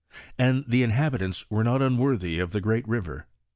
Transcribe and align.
"* 0.23 0.25
And 0.39 0.65
the 0.67 0.81
inhabitants 0.81 1.45
were 1.51 1.63
not 1.63 1.83
un 1.83 1.95
worthy 1.95 2.39
of 2.39 2.53
the 2.53 2.59
great 2.59 2.87
river. 2.87 3.27